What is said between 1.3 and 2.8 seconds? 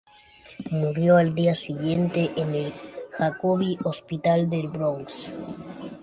día siguiente en el